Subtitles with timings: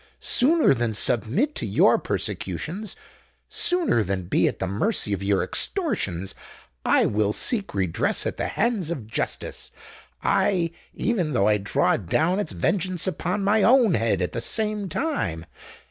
[0.19, 7.33] Sooner than submit to your persecutions—sooner than be at the mercy of your extortions,—I will
[7.33, 13.43] seek redress at the hands of justice—aye, even though I draw down its vengeance upon
[13.43, 15.45] my own head at the same time!"